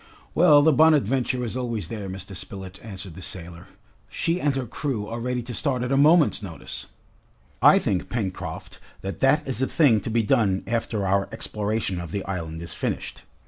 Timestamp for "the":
0.63-0.73, 3.13-3.21, 12.09-12.25